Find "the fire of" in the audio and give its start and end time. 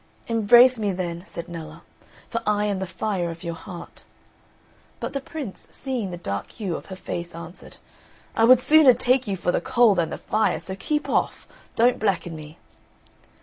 2.79-3.43